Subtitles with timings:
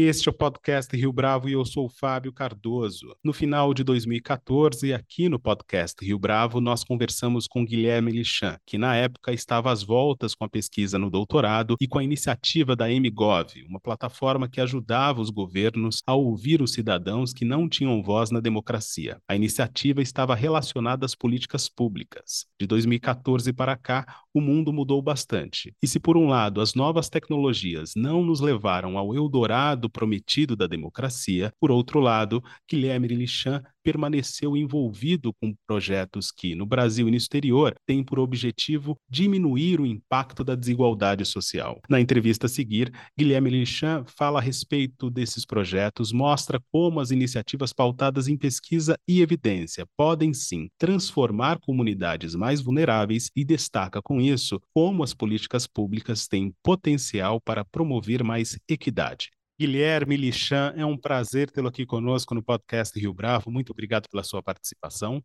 [0.00, 3.16] Este é o podcast Rio Bravo e eu sou o Fábio Cardoso.
[3.24, 8.78] No final de 2014, aqui no podcast Rio Bravo, nós conversamos com Guilherme Lichan, que
[8.78, 12.86] na época estava às voltas com a pesquisa no doutorado e com a iniciativa da
[12.88, 18.30] MGov, uma plataforma que ajudava os governos a ouvir os cidadãos que não tinham voz
[18.30, 19.20] na democracia.
[19.26, 22.46] A iniciativa estava relacionada às políticas públicas.
[22.56, 25.74] De 2014 para cá, o mundo mudou bastante.
[25.82, 30.66] E se por um lado as novas tecnologias não nos levaram ao Eldorado prometido da
[30.66, 37.16] democracia, por outro lado, Guilherme Lichan permaneceu envolvido com projetos que, no Brasil e no
[37.16, 41.80] exterior, têm por objetivo diminuir o impacto da desigualdade social.
[41.88, 47.72] Na entrevista a seguir, Guilherme Lichan fala a respeito desses projetos, mostra como as iniciativas
[47.72, 54.60] pautadas em pesquisa e evidência podem sim transformar comunidades mais vulneráveis e destaca com isso
[54.74, 59.30] como as políticas públicas têm potencial para promover mais equidade.
[59.60, 63.50] Guilherme Lichan, é um prazer tê-lo aqui conosco no podcast Rio Bravo.
[63.50, 65.20] Muito obrigado pela sua participação.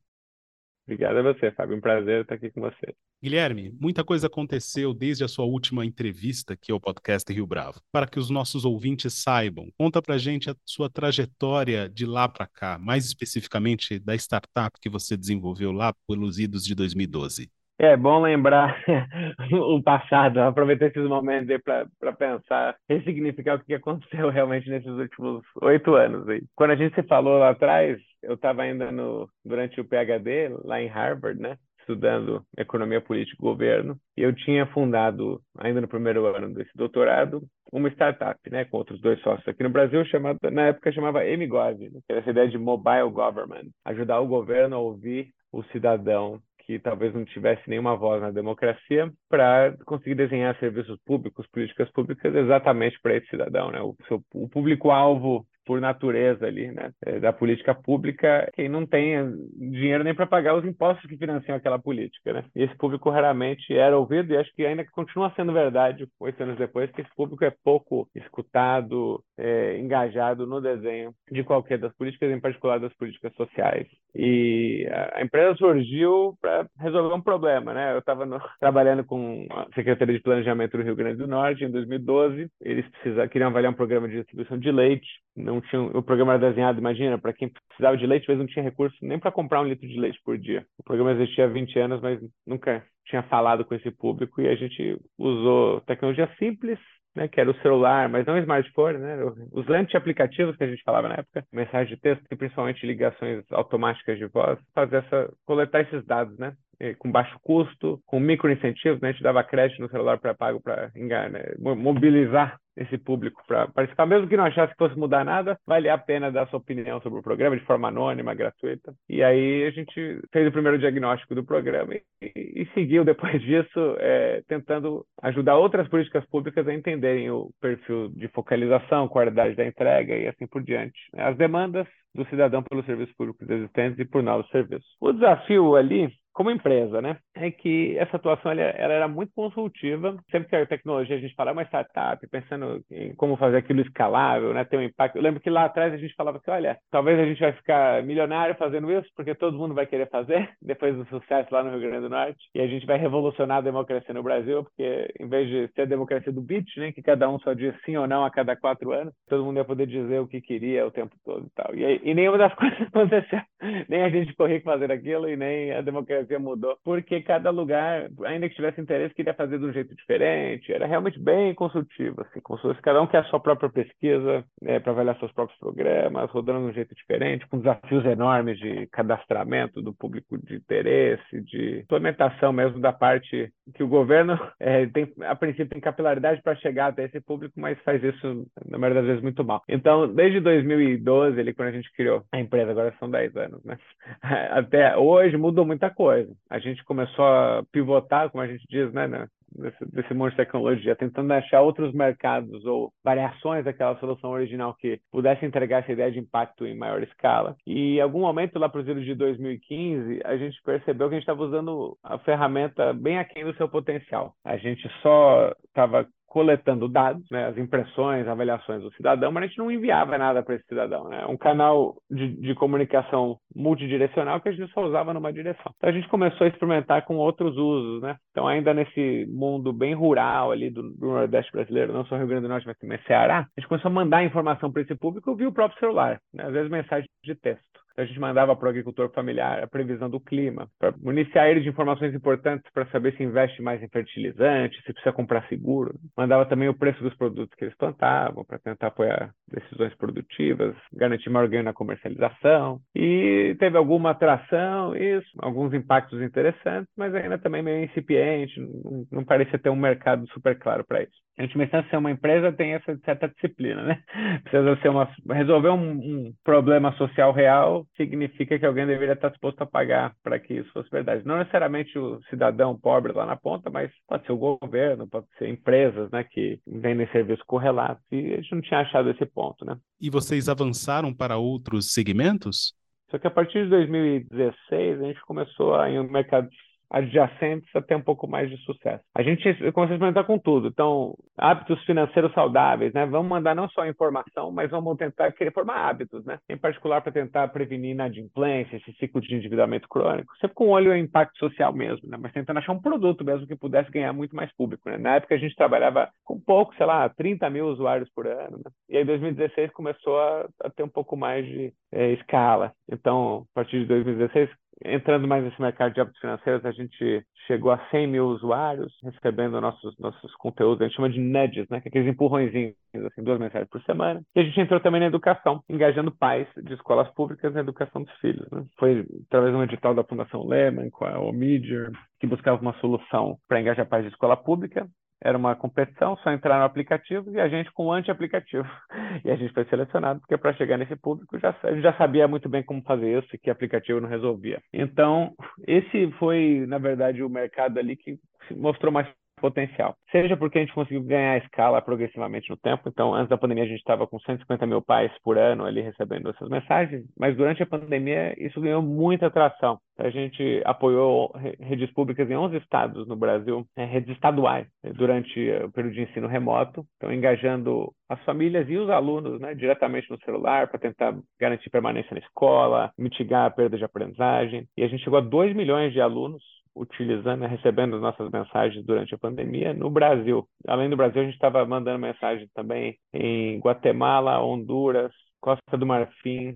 [0.88, 1.78] Obrigado a você, Fábio.
[1.78, 2.95] Um prazer estar aqui com você.
[3.22, 7.80] Guilherme, muita coisa aconteceu desde a sua última entrevista aqui ao podcast Rio Bravo.
[7.92, 12.47] Para que os nossos ouvintes saibam, conta pra gente a sua trajetória de lá para
[12.47, 17.52] cá, mais especificamente da startup que você desenvolveu lá pelos idos de 2012.
[17.84, 18.81] É bom lembrar
[19.52, 25.44] o passado, aproveitar esses momentos aí para pensar, ressignificar o que aconteceu realmente nesses últimos
[25.62, 26.25] oito anos.
[26.30, 26.42] Aí.
[26.56, 30.81] Quando a gente se falou lá atrás, eu estava ainda no, durante o PhD lá
[30.81, 31.58] em Harvard, né?
[31.81, 37.44] estudando economia política e governo, e eu tinha fundado, ainda no primeiro ano desse doutorado,
[37.70, 41.78] uma startup, né, com outros dois sócios aqui no Brasil, chamada, na época chamava MGov,
[41.78, 46.40] né, que era essa ideia de mobile government, ajudar o governo a ouvir o cidadão
[46.66, 52.33] que talvez não tivesse nenhuma voz na democracia para conseguir desenhar serviços públicos, políticas públicas
[52.33, 53.81] exatamente para esse cidadão, né?
[53.81, 53.95] O,
[54.33, 59.16] o público-alvo por natureza ali, né, é, da política pública, quem não tem
[59.56, 62.46] dinheiro nem para pagar os impostos que financiam aquela política, né?
[62.56, 66.57] E esse público raramente era ouvido e acho que ainda continua sendo verdade oito anos
[66.57, 72.31] depois que esse público é pouco escutado, é, engajado no desenho de qualquer das políticas,
[72.31, 73.88] em particular das políticas sociais.
[74.16, 77.94] E a empresa surgiu para resolver um problema, né?
[77.94, 78.25] Eu estava
[78.59, 82.47] trabalhando com a Secretaria de Planejamento do Rio Grande do Norte em 2012.
[82.62, 86.49] Eles precisa, queriam avaliar um programa de distribuição de leite não tinha o programa era
[86.49, 89.67] desenhado, imagina, para quem precisava de leite, vezes não tinha recurso nem para comprar um
[89.67, 90.66] litro de leite por dia.
[90.77, 94.55] O programa existia há 20 anos, mas nunca tinha falado com esse público e a
[94.55, 96.79] gente usou tecnologia simples,
[97.16, 99.17] né, que era o celular, mas não smartphone, né,
[99.51, 104.17] os anti-aplicativos que a gente falava na época, mensagem de texto e principalmente ligações automáticas
[104.17, 106.53] de voz, fazer essa coletar esses dados, né,
[106.97, 110.91] com baixo custo, com micro incentivos, né, a gente dava crédito no celular pré-pago para
[110.95, 115.89] né, mobilizar esse público para participar, mesmo que não achasse que fosse mudar nada, vale
[115.89, 118.94] a pena dar sua opinião sobre o programa de forma anônima, gratuita.
[119.07, 123.95] E aí a gente fez o primeiro diagnóstico do programa e, e, seguiu depois disso,
[124.00, 130.16] é, tentando ajudar outras políticas públicas a entenderem o perfil de focalização, qualidade da entrega
[130.16, 131.00] e assim por diante.
[131.16, 134.88] As demandas do cidadão pelos serviços públicos existentes e por novos serviços.
[135.01, 137.17] O desafio ali como empresa, né?
[137.35, 140.17] É que essa atuação ela, ela, era muito consultiva.
[140.31, 143.81] Sempre que a tecnologia a gente fala é uma startup, pensando em como fazer aquilo
[143.81, 144.66] escalável, né?
[144.66, 145.17] Ter um impacto.
[145.17, 148.03] Eu lembro que lá atrás a gente falava que, olha, talvez a gente vai ficar
[148.03, 151.81] milionário fazendo isso, porque todo mundo vai querer fazer depois do sucesso lá no Rio
[151.81, 155.47] Grande do Norte, e a gente vai revolucionar a democracia no Brasil, porque em vez
[155.47, 156.91] de ser a democracia do bit, né?
[156.91, 159.65] Que cada um só diz sim ou não a cada quatro anos, todo mundo ia
[159.65, 161.75] poder dizer o que queria o tempo todo e tal.
[161.75, 163.41] E, e nenhuma das coisas aconteceu.
[163.88, 168.09] Nem a gente corria fazer aquilo e nem a democracia democracia mudou, porque cada lugar,
[168.25, 170.72] ainda que tivesse interesse, queria fazer de um jeito diferente.
[170.72, 172.41] Era realmente bem consultivo, assim,
[172.75, 176.59] se cada um quer a sua própria pesquisa né, para avaliar seus próprios programas, rodando
[176.59, 182.51] de um jeito diferente, com desafios enormes de cadastramento do público de interesse, de implementação
[182.51, 187.06] mesmo da parte que o governo é, tem, a princípio, tem capilaridade para chegar até
[187.06, 189.62] esse público, mas faz isso, na maioria das vezes, muito mal.
[189.68, 193.77] Então, desde 2012, ali, quando a gente criou a empresa, agora são 10 anos, né?
[194.51, 196.36] Até hoje mudou muita coisa coisa.
[196.50, 200.38] A gente começou a pivotar, como a gente diz, né, né desse, desse monte de
[200.38, 206.12] tecnologia, tentando achar outros mercados ou variações daquela solução original que pudesse entregar essa ideia
[206.12, 207.56] de impacto em maior escala.
[207.65, 211.18] E em algum momento, lá para os anos de 2015, a gente percebeu que a
[211.18, 214.33] gente estava usando a ferramenta bem aquém do seu potencial.
[214.44, 219.59] A gente só estava coletando dados, né, as impressões, avaliações do cidadão, mas a gente
[219.59, 221.07] não enviava nada para esse cidadão.
[221.07, 221.24] Né?
[221.27, 225.71] Um canal de, de, comunicação multidirecional que a gente só usava numa direção.
[225.77, 228.01] Então a gente começou a experimentar com outros usos.
[228.01, 228.15] Né?
[228.31, 232.41] Então, ainda nesse mundo bem rural ali do, do Nordeste brasileiro, não só Rio Grande
[232.41, 235.47] do Norte, mas também Ceará, a gente começou a mandar informação para esse público via
[235.47, 236.45] o próprio celular, né?
[236.47, 237.82] às vezes mensagem de texto.
[237.94, 241.62] Então, a gente mandava para o agricultor familiar a previsão do clima, para municiar ele
[241.62, 245.94] de informações importantes para saber se investe mais em fertilizante, se precisa comprar seguro.
[246.18, 251.30] Mandava também o preço dos produtos que eles plantavam para tentar apoiar decisões produtivas, garantir
[251.30, 252.80] maior ganho na comercialização.
[252.95, 259.24] E teve alguma atração, isso, alguns impactos interessantes, mas ainda também meio incipiente, não, não
[259.24, 261.24] parecia ter um mercado super claro para isso.
[261.38, 264.03] A gente começando a ser uma empresa tem essa certa disciplina, né?
[264.44, 269.62] Precisa ser uma resolver um, um, problema social real significa que alguém deveria estar disposto
[269.62, 271.25] a pagar para que isso fosse verdade.
[271.25, 275.50] Não necessariamente o cidadão pobre lá na ponta, mas pode ser o governo, pode ser
[275.50, 278.03] empresas, né, que vendem serviços correlatos.
[278.12, 279.75] E a gente não tinha achado esse ponto, né?
[280.00, 282.75] E vocês avançaram para outros segmentos?
[283.09, 286.47] Só que a partir de 2016 a gente começou a ir no mercado
[286.94, 289.04] adjacentes a ter um pouco mais de sucesso.
[289.16, 290.68] A gente começou a experimentar com tudo.
[290.68, 293.06] Então, hábitos financeiros saudáveis, né?
[293.07, 296.38] Vamos mandar não só informação, mas vamos tentar querer formar hábitos, né?
[296.48, 301.04] Em particular para tentar prevenir inadimplência, esse ciclo de endividamento crônico, sempre com olho em
[301.04, 302.18] impacto social mesmo, né?
[302.19, 304.98] Mas tentando achar um produto mesmo que pudesse ganhar muito mais público, né?
[304.98, 308.72] Na época a gente trabalhava com pouco, sei lá, 30 mil usuários por ano, né?
[308.88, 312.72] E aí 2016 começou a, a ter um pouco mais de é, escala.
[312.88, 314.50] Então, a partir de 2016
[314.84, 319.60] entrando mais nesse mercado de hábitos financeiros, a gente chegou a 100 mil usuários recebendo
[319.60, 321.81] nossos, nossos conteúdos, a gente chama de nudges, né?
[321.84, 324.22] É aqueles empurrõezinhos, assim, duas mensagens por semana.
[324.36, 328.14] E a gente entrou também na educação, engajando pais de escolas públicas na educação dos
[328.20, 328.64] filhos, né?
[328.78, 333.38] Foi através de um edital da Fundação Lehman, com a Omidyar, que buscava uma solução
[333.48, 334.88] para engajar pais de escola pública
[335.24, 338.68] era uma competição, só entrar no aplicativo e a gente com o anti-aplicativo.
[339.24, 342.64] E a gente foi selecionado porque para chegar nesse público já, já sabia muito bem
[342.64, 344.60] como fazer isso e que aplicativo não resolvia.
[344.74, 345.34] Então,
[345.68, 348.18] esse foi, na verdade, o mercado ali que
[348.52, 349.08] mostrou mais
[349.44, 349.94] potencial.
[350.10, 352.88] Seja porque a gente conseguiu ganhar escala progressivamente no tempo.
[352.88, 356.30] Então, antes da pandemia, a gente estava com 150 mil pais por ano ali recebendo
[356.30, 359.80] essas mensagens, mas durante a pandemia isso ganhou muita atração.
[360.00, 365.38] A gente apoiou redes públicas em 11 estados no Brasil, né, redes estaduais, né, durante
[365.66, 370.18] o período de ensino remoto, então engajando as famílias e os alunos né, diretamente no
[370.24, 374.66] celular para tentar garantir permanência na escola, mitigar a perda de aprendizagem.
[374.78, 376.42] E a gente chegou a 2 milhões de alunos
[376.75, 380.48] utilizando, né, recebendo nossas mensagens durante a pandemia no Brasil.
[380.68, 386.56] Além do Brasil, a gente estava mandando mensagem também em Guatemala, Honduras, Costa do Marfim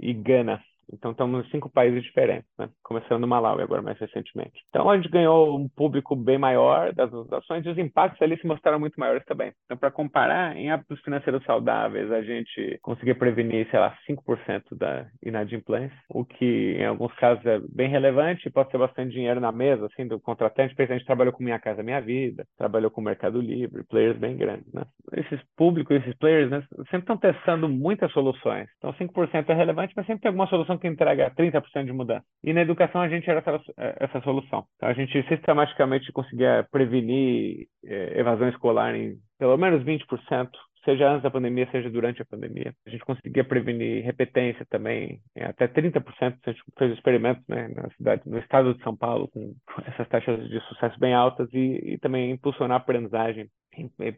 [0.00, 0.62] e Gana.
[0.92, 2.68] Então estamos em cinco países diferentes, né?
[2.82, 4.62] começando no Malawi agora mais recentemente.
[4.68, 8.46] Então a gente ganhou um público bem maior das ações e os impactos ali se
[8.46, 9.52] mostraram muito maiores também.
[9.64, 15.06] Então para comparar, em hábitos financeiros saudáveis a gente conseguia prevenir, sei lá, 5% da
[15.22, 19.86] inadimplência, o que em alguns casos é bem relevante, pode ser bastante dinheiro na mesa,
[19.86, 23.40] assim, do contratante, porque a gente trabalhou com Minha Casa Minha Vida, trabalhou com Mercado
[23.40, 24.84] Livre, players bem grandes, né?
[25.12, 28.68] Esses públicos, esses players, né, sempre estão testando muitas soluções.
[28.78, 32.24] Então 5% é relevante, mas sempre tem alguma solução que entrega 30% de mudança.
[32.42, 34.64] E na educação a gente era essa, essa solução.
[34.76, 40.48] Então, a gente sistematicamente conseguia prevenir eh, evasão escolar em pelo menos 20%,
[40.84, 42.74] seja antes da pandemia, seja durante a pandemia.
[42.86, 46.02] A gente conseguia prevenir repetência também, até 30%.
[46.20, 49.54] A gente fez experimentos né, na cidade, no estado de São Paulo, com
[49.86, 53.67] essas taxas de sucesso bem altas e, e também impulsionar a aprendizagem em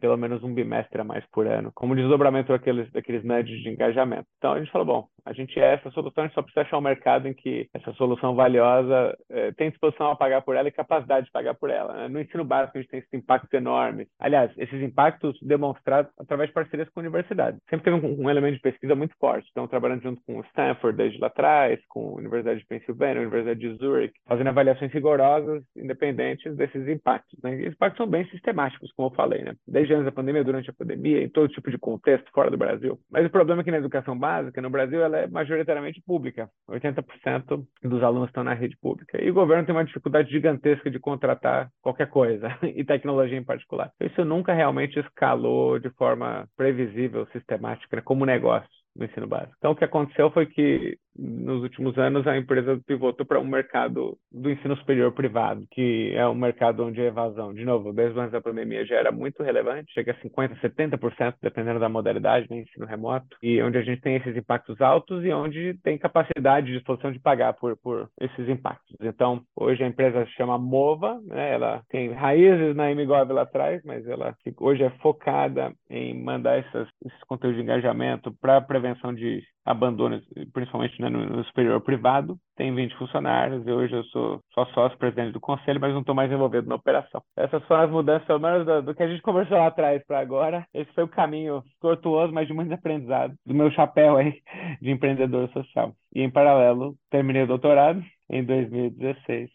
[0.00, 4.26] pelo menos um bimestre a mais por ano, como desdobramento daqueles, daqueles médios de engajamento.
[4.38, 6.78] Então a gente falou, bom, a gente é essa solução, a gente só precisa achar
[6.78, 10.72] um mercado em que essa solução valiosa eh, tem disposição a pagar por ela e
[10.72, 11.92] capacidade de pagar por ela.
[11.92, 12.08] Né?
[12.08, 14.06] No ensino básico a gente tem esse impacto enorme.
[14.18, 17.60] Aliás, esses impactos demonstrados através de parcerias com universidades.
[17.68, 19.48] Sempre teve um, um elemento de pesquisa muito forte.
[19.50, 23.60] Então, trabalhando junto com o Stanford desde lá atrás, com a Universidade de Pensilvânia, Universidade
[23.60, 27.38] de Zurich, fazendo avaliações rigorosas, independentes desses impactos.
[27.42, 27.60] Né?
[27.60, 29.49] E os impactos são bem sistemáticos, como eu falei, né?
[29.66, 32.98] Desde antes da pandemia, durante a pandemia, em todo tipo de contexto fora do Brasil.
[33.10, 36.48] Mas o problema é que na educação básica, no Brasil, ela é majoritariamente pública.
[36.68, 39.22] 80% dos alunos estão na rede pública.
[39.22, 43.90] E o governo tem uma dificuldade gigantesca de contratar qualquer coisa, e tecnologia em particular.
[44.00, 49.54] Isso nunca realmente escalou de forma previsível, sistemática, né, como negócio no ensino básico.
[49.58, 54.16] Então, o que aconteceu foi que nos últimos anos a empresa pivotou para um mercado
[54.30, 58.32] do ensino superior privado, que é um mercado onde a evasão, de novo, desde antes
[58.32, 62.86] da pandemia já era muito relevante, chega a 50%, 70%, dependendo da modalidade, né, ensino
[62.86, 67.12] remoto, e onde a gente tem esses impactos altos e onde tem capacidade de disposição
[67.12, 68.96] de pagar por, por esses impactos.
[69.00, 73.82] Então, hoje a empresa se chama Mova, né, ela tem raízes na MGov lá atrás,
[73.84, 79.42] mas ela hoje é focada em mandar essas, esses conteúdos de engajamento para prevenção de
[79.70, 80.20] abandono,
[80.52, 82.36] principalmente né, no, superior privado.
[82.56, 86.14] Tem 20 funcionários e hoje eu sou só sócio presidente do conselho, mas não estou
[86.14, 87.22] mais envolvido na operação.
[87.36, 90.20] Essas foram as mudanças, pelo menos do, do que a gente conversou lá atrás para
[90.20, 90.66] agora.
[90.74, 94.34] Esse foi o caminho tortuoso, mas de muito aprendizado, do meu chapéu aí
[94.80, 95.94] de empreendedor social.
[96.14, 99.50] E em paralelo, terminei o doutorado em 2016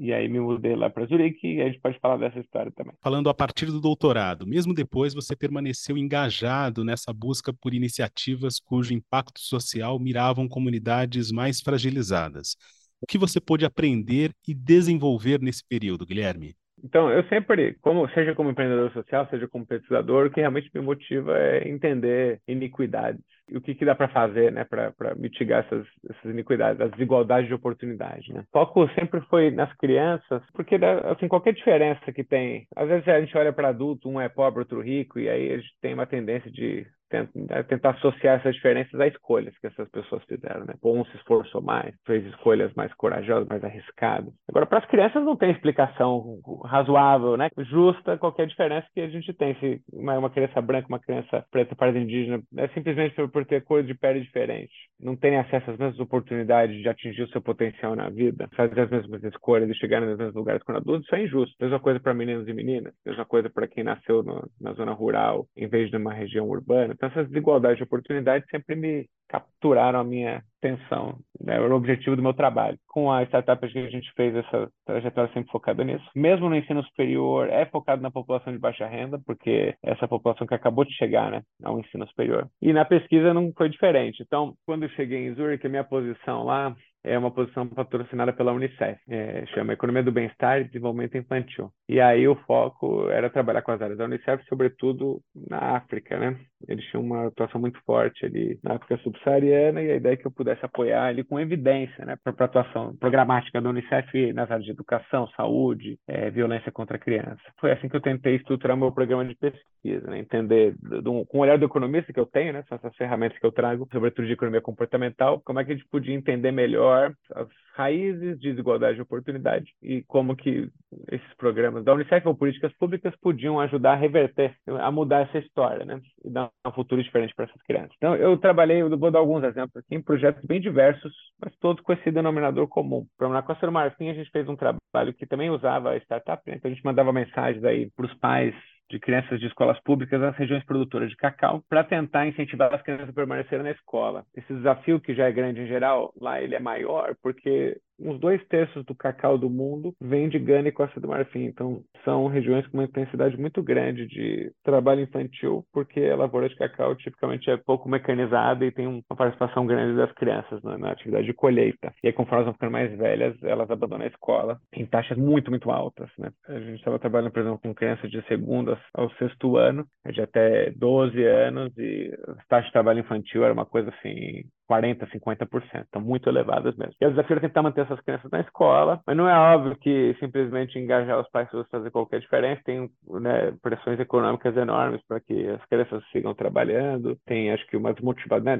[0.00, 2.94] e aí me mudei lá para Zurique e a gente pode falar dessa história também.
[3.02, 8.94] Falando a partir do doutorado, mesmo depois você permaneceu engajado nessa busca por iniciativas cujo
[8.94, 12.56] impacto social miravam comunidades mais fragilizadas.
[12.98, 16.54] O que você pôde aprender e desenvolver nesse período, Guilherme?
[16.82, 20.80] Então, eu sempre, como, seja como empreendedor social, seja como pesquisador, o que realmente me
[20.80, 25.86] motiva é entender iniquidades e o que, que dá para fazer né, para mitigar essas,
[26.08, 28.32] essas iniquidades, as desigualdades de oportunidade.
[28.32, 28.40] Né?
[28.40, 33.20] O foco sempre foi nas crianças, porque assim, qualquer diferença que tem, às vezes a
[33.20, 36.06] gente olha para adulto, um é pobre, outro rico, e aí a gente tem uma
[36.06, 40.74] tendência de né, tentar associar essas diferenças a escolhas que essas pessoas fizeram, né?
[40.82, 44.32] Um se esforçou mais, fez escolhas mais corajosas, mais arriscadas.
[44.48, 47.48] Agora, para as crianças não tem explicação razoável, né?
[47.58, 49.54] Justa qualquer diferença que a gente tem.
[49.56, 53.82] Se uma, criança branca, uma criança preta, para indígena, é simplesmente por, por ter cor
[53.82, 54.72] de pele diferente.
[54.98, 58.90] Não tem acesso às mesmas oportunidades de atingir o seu potencial na vida, fazer as
[58.90, 61.56] mesmas escolhas e chegar nos mesmos lugares quando adultos, isso é injusto.
[61.60, 65.46] Mesma coisa para meninos e meninas, mesma coisa para quem nasceu no, na zona rural
[65.56, 66.94] em vez de uma região urbana.
[67.00, 71.54] Então, essas desigualdades de oportunidade sempre me capturaram a minha atenção, né?
[71.54, 72.78] era o objetivo do meu trabalho.
[72.88, 76.04] Com a startup que a gente fez essa trajetória sempre focada nisso.
[76.14, 80.54] Mesmo no ensino superior, é focado na população de baixa renda, porque essa população que
[80.54, 82.48] acabou de chegar né, ao ensino superior.
[82.60, 84.22] E na pesquisa não foi diferente.
[84.22, 88.52] Então, quando eu cheguei em Zurich, a minha posição lá é uma posição patrocinada pela
[88.52, 91.70] Unicef, é, chama Economia do Bem-Estar e Desenvolvimento Infantil.
[91.88, 96.38] E aí o foco era trabalhar com as áreas da Unicef, sobretudo na África, né?
[96.68, 100.26] Eles tinham uma atuação muito forte ali na África subsaariana e a ideia é que
[100.26, 104.64] eu pudesse apoiar ele com evidência, né, para a atuação programática da Unicef nas áreas
[104.64, 107.40] de educação, saúde, é, violência contra a criança.
[107.58, 110.18] Foi assim que eu tentei estruturar meu programa de pesquisa, né?
[110.18, 113.52] entender do, com o olhar do economista que eu tenho, né, essas ferramentas que eu
[113.52, 118.38] trago, sobretudo de economia comportamental, como é que a gente podia entender melhor as raízes
[118.38, 120.68] de desigualdade de oportunidade e como que
[121.10, 125.84] esses programas da Unicef ou políticas públicas podiam ajudar a reverter, a mudar essa história,
[125.84, 126.00] né?
[126.24, 127.92] E dar um futuro diferente para essas crianças.
[127.96, 131.82] Então, eu trabalhei, eu vou dar alguns exemplos aqui, em projetos bem diversos, mas todos
[131.82, 133.06] com esse denominador comum.
[133.20, 136.56] Na Costa do Marfim, a gente fez um trabalho que também usava startup, né?
[136.56, 138.54] então a gente mandava mensagens aí para os pais
[138.90, 143.08] de crianças de escolas públicas nas regiões produtoras de cacau para tentar incentivar as crianças
[143.08, 144.24] a permanecerem na escola.
[144.36, 148.44] Esse desafio, que já é grande em geral, lá ele é maior porque uns dois
[148.48, 151.44] terços do cacau do mundo vem de Gana e Costa do Marfim.
[151.44, 156.56] Então, são regiões com uma intensidade muito grande de trabalho infantil, porque a lavoura de
[156.56, 161.26] cacau tipicamente é pouco mecanizada e tem uma participação grande das crianças na, na atividade
[161.26, 161.92] de colheita.
[162.02, 165.50] E aí, conforme elas vão ficando mais velhas, elas abandonam a escola em taxas muito,
[165.50, 166.08] muito altas.
[166.18, 166.30] Né?
[166.48, 170.70] A gente estava trabalhando, por exemplo, com crianças de segundo ao sexto ano, de até
[170.70, 176.00] 12 anos, e as taxas de trabalho infantil era uma coisa assim 40%, 50%, estão
[176.00, 176.94] muito elevadas mesmo.
[177.00, 180.16] E o desafio é tentar manter essas crianças na escola, mas não é óbvio que
[180.20, 182.88] simplesmente engajar os pais vai fazer qualquer diferença, tem
[183.20, 188.58] né, pressões econômicas enormes para que as crianças sigam trabalhando, tem acho que uma né,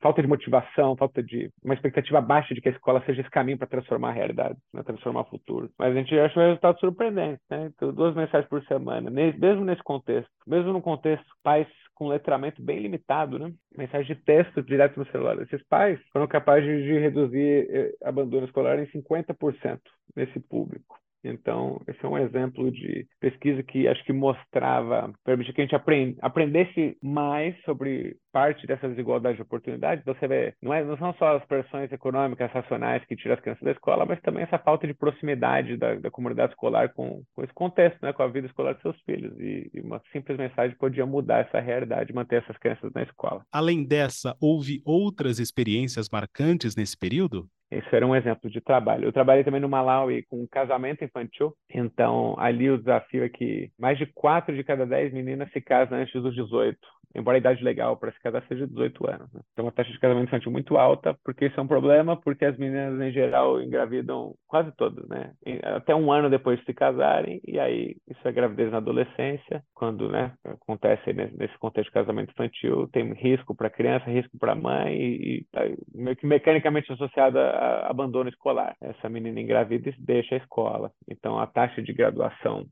[0.00, 3.58] falta de motivação, falta de uma expectativa baixa de que a escola seja esse caminho
[3.58, 5.68] para transformar a realidade, né, transformar o futuro.
[5.78, 7.70] Mas a gente acha um resultado surpreendente, né?
[7.74, 11.66] Então, duas mensagens por semana, mesmo nesse contexto, mesmo no contexto pais
[11.98, 13.52] com letramento bem limitado, né?
[13.76, 15.36] Mensagem de texto direto no celular.
[15.42, 19.80] Esses pais foram capazes de reduzir eh, abandono escolar em 50%
[20.14, 20.96] nesse público.
[21.24, 26.16] Então, esse é um exemplo de pesquisa que acho que mostrava, permitia que a gente
[26.22, 30.04] aprendesse mais sobre parte dessa desigualdade de oportunidades.
[30.04, 33.62] Você vê, não, é, não são só as pressões econômicas racionais que tiram as crianças
[33.62, 37.52] da escola, mas também essa falta de proximidade da, da comunidade escolar com, com esse
[37.52, 39.38] contexto, né, com a vida escolar de seus filhos.
[39.38, 43.42] E, e uma simples mensagem podia mudar essa realidade, manter essas crianças na escola.
[43.52, 47.48] Além dessa, houve outras experiências marcantes nesse período?
[47.70, 49.04] Esse era um exemplo de trabalho.
[49.04, 51.54] Eu trabalhei também no Malawi com casamento infantil.
[51.70, 55.98] Então, ali o desafio é que mais de quatro de cada dez meninas se casam
[55.98, 56.78] antes dos 18
[57.14, 59.32] embora a idade legal para se casar seja 18 anos.
[59.32, 59.40] Né?
[59.52, 62.56] Então, uma taxa de casamento infantil muito alta, porque isso é um problema, porque as
[62.56, 65.32] meninas, em geral, engravidam quase todas, né?
[65.62, 70.08] Até um ano depois de se casarem, e aí isso é gravidez na adolescência, quando
[70.08, 74.56] né, acontece nesse contexto de casamento infantil, tem risco para a criança, risco para a
[74.56, 75.46] mãe, e,
[75.94, 78.76] meio que mecanicamente associado a abandono escolar.
[78.80, 80.90] Essa menina engravida deixa a escola.
[81.08, 82.66] Então, a taxa de graduação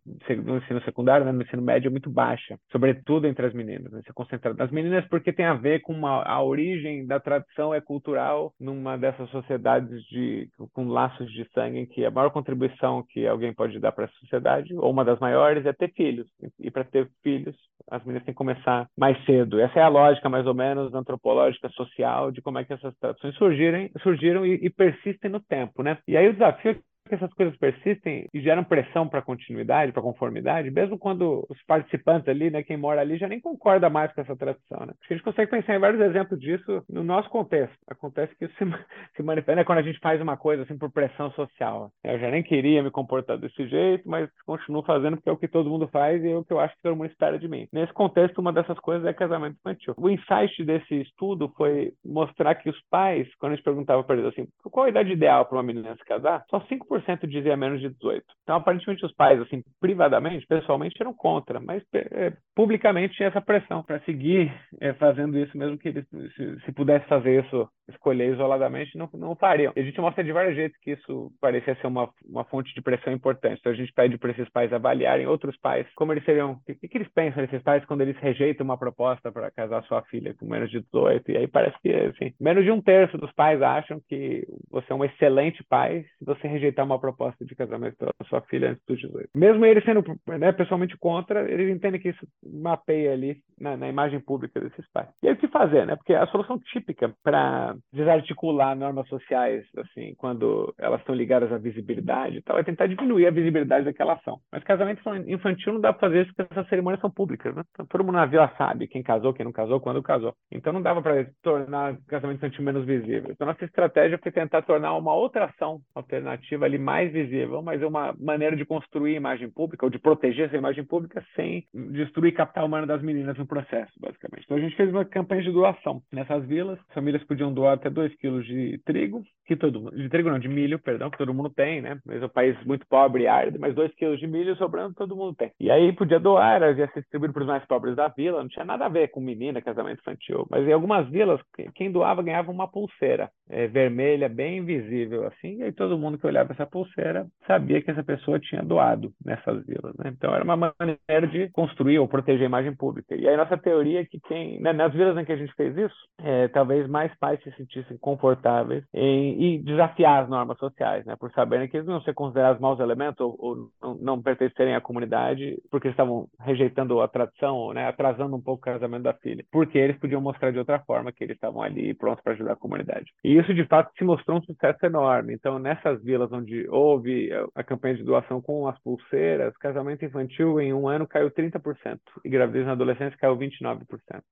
[0.45, 3.91] no ensino secundário, né, no ensino médio, é muito baixa, sobretudo entre as meninas.
[3.93, 4.01] Né?
[4.05, 7.81] Se concentrado nas meninas porque tem a ver com uma, a origem da tradição é
[7.81, 13.27] cultural numa dessas sociedades de, com laços de sangue, em que a maior contribuição que
[13.27, 16.29] alguém pode dar para a sociedade, ou uma das maiores, é ter filhos.
[16.61, 17.57] E para ter filhos,
[17.91, 19.61] as meninas têm que começar mais cedo.
[19.61, 23.35] Essa é a lógica, mais ou menos, antropológica, social, de como é que essas tradições
[23.37, 25.99] surgirem, surgiram e, e persistem no tempo, né?
[26.07, 30.71] E aí o desafio que essas coisas persistem e geram pressão para continuidade, para conformidade,
[30.71, 34.37] mesmo quando os participantes ali, né, quem mora ali, já nem concorda mais com essa
[34.37, 34.93] tradição, né?
[35.09, 37.77] a gente consegue pensar em vários exemplos disso no nosso contexto.
[37.89, 38.65] Acontece que isso se,
[39.17, 41.91] se manifesta né, quando a gente faz uma coisa assim por pressão social.
[42.05, 45.49] Eu já nem queria me comportar desse jeito, mas continuo fazendo porque é o que
[45.49, 47.69] todo mundo faz e é o que eu acho que todo mundo espera de mim.
[47.73, 49.95] Nesse contexto, uma dessas coisas é casamento infantil.
[49.97, 54.33] O insight desse estudo foi mostrar que os pais, quando a gente perguntava para eles
[54.33, 57.81] assim, qual a idade ideal para uma menina se casar, só 5% 100% dizia menos
[57.81, 58.25] de 18.
[58.43, 63.83] Então, aparentemente, os pais, assim, privadamente, pessoalmente, eram contra, mas é, publicamente tinha essa pressão
[63.83, 68.97] para seguir é, fazendo isso, mesmo que eles, se, se, pudesse fazer isso, escolher isoladamente,
[68.97, 69.73] não, não fariam.
[69.77, 72.83] E a gente mostra de vários jeitos que isso parecia ser uma, uma fonte de
[72.83, 73.59] pressão importante.
[73.59, 76.89] Então, a gente pede para esses pais avaliarem outros pais, como eles seriam, o que,
[76.89, 80.47] que eles pensam, esses pais, quando eles rejeitam uma proposta para casar sua filha com
[80.47, 81.31] menos de 18.
[81.31, 84.95] E aí parece que, assim, menos de um terço dos pais acham que você é
[84.95, 88.99] um excelente pai se você rejeitar uma proposta de casamento pela sua filha antes dos
[88.99, 89.31] 18.
[89.35, 94.21] Mesmo eles sendo né, pessoalmente contra, eles entendem que isso mapeia ali na, na, imagem
[94.21, 95.09] pública desses pais.
[95.23, 95.97] E aí o que fazer, né?
[95.97, 102.43] Porque a solução típica para desarticular normas sociais, assim, quando elas estão ligadas à visibilidade,
[102.43, 104.39] tal, é tentar diminuir a visibilidade daquela ação.
[104.53, 107.63] Mas casamento infantil não dá para fazer isso porque essas cerimônias são públicas, né?
[107.73, 110.35] Então, todo mundo na vila sabe quem casou, quem não casou, quando casou.
[110.51, 113.31] Então não dava para tornar casamento infantil menos visível.
[113.31, 117.87] Então nossa estratégia foi tentar tornar uma outra ação alternativa ali mais visível, mas é
[117.87, 122.67] uma maneira de construir imagem pública ou de proteger essa imagem pública sem destruir capital
[122.67, 124.45] humano das meninas no processo, basicamente.
[124.45, 126.03] Então a gente fez uma campanha de doação.
[126.13, 130.31] Nessas vilas, famílias podiam doar até 2 quilos de trigo, que todo mundo, de trigo
[130.31, 131.99] não, de milho, perdão, que todo mundo tem, né?
[132.05, 135.17] Mas é um país muito pobre e árido, mas 2 quilos de milho sobrando todo
[135.17, 135.53] mundo tem.
[135.61, 138.65] E aí podia doar, ia ser distribuído para os mais pobres da vila, não tinha
[138.65, 140.47] nada a ver com menina, casamento infantil.
[140.51, 141.41] Mas em algumas vilas,
[141.75, 146.27] quem doava ganhava uma pulseira é, vermelha, bem visível, assim, e aí todo mundo que
[146.27, 150.11] olhava essa pulseira sabia que essa pessoa tinha doado nessas vilas, né?
[150.17, 153.15] Então era uma maneira de construir ou proteger a imagem pública.
[153.15, 155.77] E aí nossa teoria é que quem, né, nas vilas em que a gente fez
[155.77, 161.15] isso, é, talvez mais pais se sentissem confortáveis em, em desafiar as normas sociais, né?
[161.19, 164.81] Por saberem que eles não ser considerados maus elementos ou, ou não, não, pertencerem à
[164.81, 167.87] comunidade porque estavam rejeitando a tradição, né?
[167.87, 169.45] Atrasando um pouco o casamento da filha.
[169.53, 172.57] Porque eles podiam mostrar de outra forma que eles estavam ali prontos para ajudar a
[172.57, 173.13] comunidade.
[173.25, 175.35] E isso, de fato, se mostrou um sucesso enorme.
[175.35, 180.73] Então, nessas vilas onde houve a campanha de doação com as pulseiras, casamento infantil em
[180.73, 183.81] um ano caiu 30% e gravidez na adolescência caiu 29%.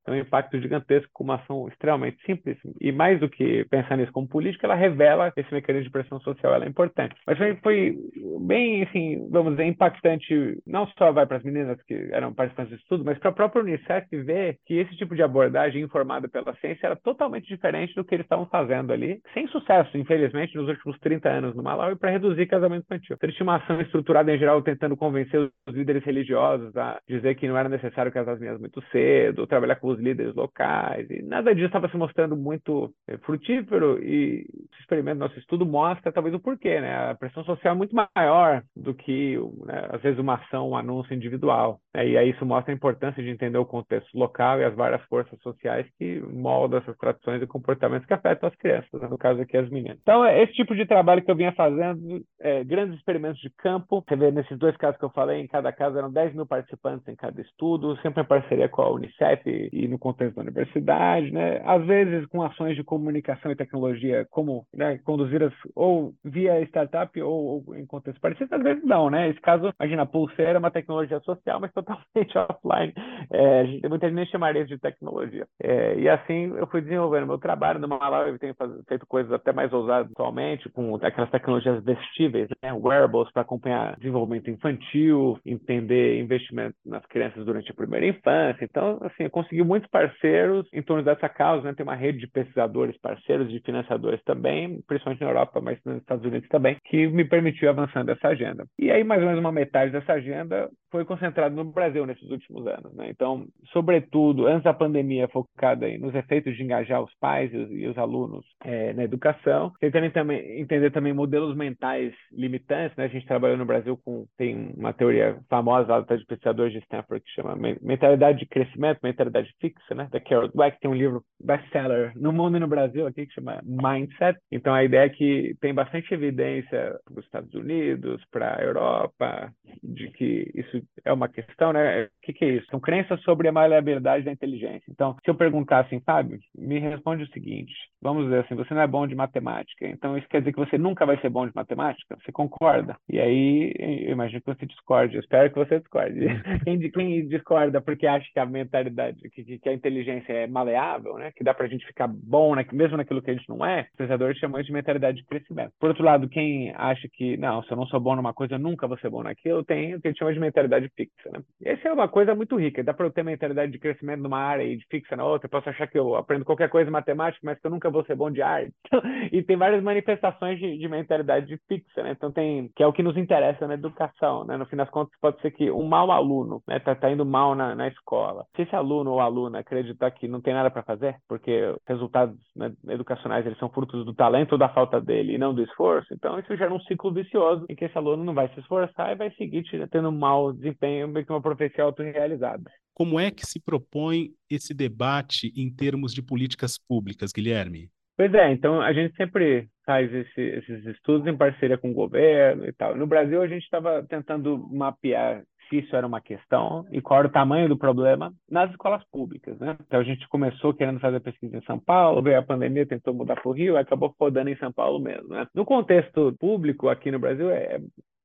[0.02, 2.56] Então, um impacto gigantesco com uma ação extremamente simples.
[2.80, 6.54] E mais do que pensar nisso como política, ela revela esse mecanismo de pressão social,
[6.54, 7.14] ela é importante.
[7.26, 7.98] Mas foi, foi
[8.40, 12.80] bem, assim, vamos dizer, impactante, não só vai para as meninas que eram participantes do
[12.80, 16.86] estudo, mas para a própria Unicef ver que esse tipo de abordagem informada pela ciência
[16.86, 21.28] era totalmente diferente do que eles estavam fazendo ali, sem sucesso, infelizmente, nos últimos 30
[21.28, 23.16] anos no Malawi, para reduzir casamento infantil.
[23.16, 27.48] Então, eles uma ação estruturada, em geral, tentando convencer os líderes religiosos a dizer que
[27.48, 31.54] não era necessário casar as meninas muito cedo, trabalhar com os líderes locais, e nada
[31.54, 36.40] disso estava se mostrando muito é, frutífero, e esse experimento, nosso estudo, mostra talvez o
[36.40, 37.10] porquê, né?
[37.10, 41.14] A pressão social é muito maior do que, né, às vezes, uma ação, um anúncio
[41.14, 41.80] individual.
[41.94, 42.08] Né?
[42.08, 45.38] E aí isso mostra a importância de entender o contexto local e as várias forças
[45.40, 49.08] sociais que moldam essas tradições e comportamentos que afetam as crianças, né?
[49.08, 49.98] no caso aqui as meninas.
[50.02, 51.93] Então, é esse tipo de trabalho que eu vinha fazendo,
[52.40, 54.04] é, grandes experimentos de campo.
[54.06, 57.06] Você vê nesses dois casos que eu falei, em cada caso eram 10 mil participantes
[57.08, 61.62] em cada estudo, sempre em parceria com a Unicef e no contexto da universidade, né?
[61.64, 67.64] Às vezes com ações de comunicação e tecnologia, como né, conduzidas ou via startup ou,
[67.66, 69.28] ou em contexto parecido, às vezes não, né?
[69.28, 72.92] Esse caso, imagina, a pulseira é uma tecnologia social, mas totalmente offline.
[73.30, 75.46] É, muita gente nem chamaria isso de tecnologia.
[75.62, 78.54] É, e assim eu fui desenvolvendo meu trabalho no Malawi, tenho
[78.88, 82.72] feito coisas até mais ousadas atualmente, com aquelas tecnologias vestíveis, né?
[82.72, 88.64] wearables, para acompanhar desenvolvimento infantil, entender investimento nas crianças durante a primeira infância.
[88.64, 91.74] Então, assim, eu consegui muitos parceiros em torno dessa causa, né?
[91.74, 96.24] Tem uma rede de pesquisadores parceiros, de financiadores também, principalmente na Europa, mas nos Estados
[96.24, 98.64] Unidos também, que me permitiu avançar nessa agenda.
[98.78, 102.64] E aí, mais ou menos uma metade dessa agenda foi concentrada no Brasil nesses últimos
[102.68, 102.94] anos.
[102.94, 103.08] Né?
[103.10, 107.86] Então, sobretudo, antes da pandemia, focada nos efeitos de engajar os pais e os, e
[107.88, 112.96] os alunos é, na educação, tentando também, entender também modelos mentais limitantes.
[112.96, 113.06] Né?
[113.06, 117.24] A gente trabalhou no Brasil com, tem uma teoria famosa lá de pesquisadores de Stanford
[117.24, 120.06] que chama mentalidade de crescimento, mentalidade fixa, né?
[120.12, 123.60] da Carol Dweck, tem um livro best-seller no mundo e no Brasil aqui que chama
[123.64, 124.38] Mindset.
[124.52, 129.52] Então, a ideia é que tem bastante evidência para os Estados Unidos, para a Europa,
[129.82, 132.08] de que isso é uma questão, né?
[132.24, 132.66] O que, que, é isso?
[132.70, 134.84] São crenças sobre a maleabilidade da inteligência.
[134.88, 138.80] Então, se eu perguntar assim, Fábio, me responde o seguinte: vamos dizer assim, você não
[138.80, 141.52] é bom de matemática, então isso quer dizer que você nunca vai ser bom de
[141.54, 142.16] matemática?
[142.24, 142.96] Você concorda?
[143.10, 146.14] E aí, eu imagino que você discorde, eu espero que você discorde.
[146.64, 151.30] Quem, quem discorda porque acha que a mentalidade, que, que a inteligência é maleável, né?
[151.36, 152.64] Que dá pra gente ficar bom, né?
[152.72, 155.72] mesmo naquilo que a gente não é, os pensadores chamam isso de mentalidade de crescimento.
[155.78, 158.86] Por outro lado, quem acha que, não, se eu não sou bom numa coisa, nunca
[158.86, 161.42] vou ser bom naquilo, tem o que a gente chama de mentalidade fixa, né?
[161.64, 162.84] Essa é uma coisa muito rica.
[162.84, 165.46] Dá para eu ter mentalidade de crescimento numa área e de fixa na outra.
[165.46, 168.04] Eu posso achar que eu aprendo qualquer coisa em matemática, mas que eu nunca vou
[168.04, 168.72] ser bom de arte.
[169.32, 172.12] e tem várias manifestações de, de mentalidade fixa, né?
[172.12, 174.56] Então tem que é o que nos interessa na educação, né?
[174.56, 177.56] No fim das contas, pode ser que um mau aluno, né, tá, tá indo mal
[177.56, 178.46] na, na escola.
[178.54, 182.72] Se esse aluno ou aluna acreditar que não tem nada para fazer, porque resultados né,
[182.90, 186.38] educacionais eles são frutos do talento ou da falta dele e não do esforço, então
[186.38, 189.32] isso gera um ciclo vicioso em que esse aluno não vai se esforçar e vai
[189.32, 192.70] seguir tendo mau desempenho, meio que uma profecia autorrealizada.
[192.92, 197.90] Como é que se propõe esse debate em termos de políticas públicas, Guilherme?
[198.16, 202.64] Pois é, então a gente sempre faz esse, esses estudos em parceria com o governo
[202.64, 202.96] e tal.
[202.96, 207.28] No Brasil, a gente estava tentando mapear se isso era uma questão e qual era
[207.28, 209.76] o tamanho do problema nas escolas públicas, né?
[209.84, 213.34] Então a gente começou querendo fazer pesquisa em São Paulo, veio a pandemia, tentou mudar
[213.36, 215.46] para o Rio, acabou rodando em São Paulo mesmo, né?
[215.54, 217.80] No contexto público aqui no Brasil é